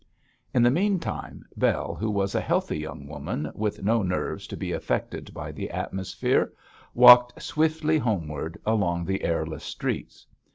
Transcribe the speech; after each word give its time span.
In 0.51 0.63
the 0.63 0.71
meantime, 0.71 1.45
Bell, 1.55 1.93
who 1.93 2.09
was 2.09 2.33
a 2.33 2.41
healthy 2.41 2.79
young 2.79 3.05
woman, 3.05 3.51
with 3.53 3.83
no 3.83 4.01
nerves 4.01 4.47
to 4.47 4.57
be 4.57 4.71
affected 4.71 5.31
by 5.31 5.51
the 5.51 5.69
atmosphere, 5.69 6.51
walked 6.95 7.39
swiftly 7.39 7.99
homeward 7.99 8.57
along 8.65 9.05
the 9.05 9.23
airless 9.23 9.63
streets. 9.63 10.25